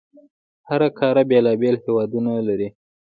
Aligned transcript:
هره 0.67 0.89
قاره 0.99 1.23
بېلابېل 1.29 1.75
هیوادونه 1.83 2.31
لري. 2.47 2.69